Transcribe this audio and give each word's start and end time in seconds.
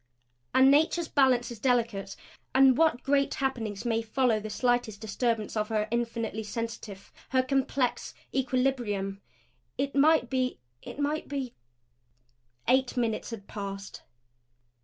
And 0.55 0.71
Nature's 0.71 1.07
balance 1.07 1.51
is 1.51 1.59
delicate; 1.59 2.15
and 2.55 2.75
what 2.75 3.03
great 3.03 3.35
happenings 3.35 3.85
may 3.85 4.01
follow 4.01 4.39
the 4.39 4.49
slightest 4.49 4.99
disturbance 4.99 5.55
of 5.55 5.67
her 5.69 5.87
infinitely 5.91 6.41
sensitive, 6.41 7.13
her 7.29 7.43
complex, 7.43 8.15
equilibrium? 8.33 9.21
It 9.77 9.93
might 9.95 10.27
be 10.27 10.57
it 10.81 10.97
might 10.97 11.27
be 11.27 11.53
Eight 12.67 12.97
minutes 12.97 13.29
had 13.29 13.45
passed. 13.47 14.01